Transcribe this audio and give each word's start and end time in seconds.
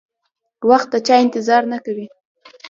وخت 0.69 0.87
د 0.93 0.95
چا 1.07 1.15
انتظار 1.25 1.63
نه 1.71 1.77
کوي. 1.85 2.07